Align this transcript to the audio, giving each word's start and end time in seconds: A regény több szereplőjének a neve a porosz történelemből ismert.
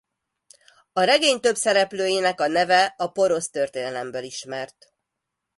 A 0.93 1.01
regény 1.01 1.39
több 1.39 1.55
szereplőjének 1.55 2.39
a 2.41 2.47
neve 2.47 2.95
a 2.97 3.07
porosz 3.11 3.49
történelemből 3.49 4.23
ismert. 4.23 4.93